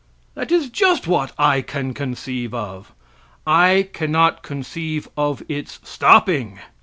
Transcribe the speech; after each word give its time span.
That 0.33 0.51
is 0.51 0.71
just 0.71 1.05
what 1.05 1.31
I 1.37 1.61
can 1.61 1.93
conceive 1.93 2.55
of. 2.55 2.91
I 3.45 3.87
cannot 3.93 4.41
conceive 4.41 5.07
of 5.15 5.43
its 5.47 5.79
stopping. 5.83 6.57